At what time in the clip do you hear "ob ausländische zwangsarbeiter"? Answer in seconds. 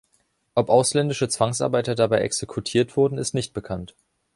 0.55-1.93